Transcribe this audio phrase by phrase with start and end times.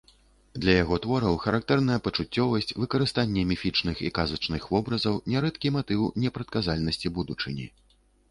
[0.61, 7.65] Для яго твораў характэрная пачуццёвасць, выкарыстанне міфічных і казачных вобразаў, нярэдкі матыў непрадказальнасці будучыні.